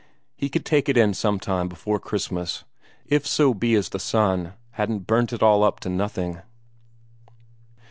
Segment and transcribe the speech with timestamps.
[0.35, 2.63] He could take it in some time before Christmas,
[3.05, 6.41] if so be as the sun hadn't burnt it all up to nothing.